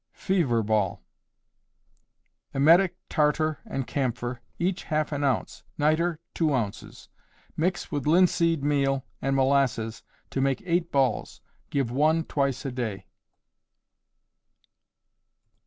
Fever 0.13 0.63
Ball. 0.63 0.99
Emetic 2.55 2.95
tartar 3.07 3.59
and 3.67 3.85
camphor, 3.85 4.41
each 4.57 4.85
half 4.85 5.11
an 5.11 5.23
ounce; 5.23 5.61
nitre, 5.77 6.17
two 6.33 6.55
ounces. 6.55 7.07
Mix 7.55 7.91
with 7.91 8.07
linseed 8.07 8.63
meal 8.63 9.05
and 9.21 9.35
molasses 9.35 10.01
to 10.31 10.41
make 10.41 10.63
eight 10.65 10.91
balls. 10.91 11.39
Give 11.69 11.91
one 11.91 12.23
twice 12.23 12.65
a 12.65 12.71
day. 12.71 13.05